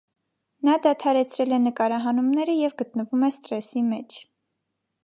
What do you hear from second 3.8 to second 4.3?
մեջ։